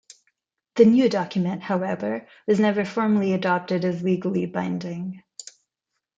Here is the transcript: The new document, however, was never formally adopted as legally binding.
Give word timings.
The 0.77 0.85
new 0.85 1.09
document, 1.09 1.61
however, 1.61 2.25
was 2.47 2.59
never 2.59 2.85
formally 2.85 3.33
adopted 3.33 3.85
as 3.85 4.01
legally 4.01 4.47
binding. 4.47 5.21